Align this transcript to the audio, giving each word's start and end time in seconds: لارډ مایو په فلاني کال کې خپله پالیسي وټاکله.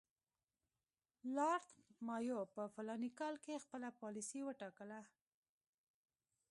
لارډ 1.35 1.67
مایو 2.07 2.39
په 2.55 2.61
فلاني 2.73 3.11
کال 3.19 3.35
کې 3.43 3.61
خپله 3.63 3.89
پالیسي 4.01 4.39
وټاکله. 4.43 4.99